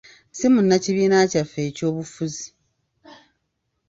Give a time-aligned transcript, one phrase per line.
[0.37, 2.47] Si munnakibiina kyaffe eky'obufuzi.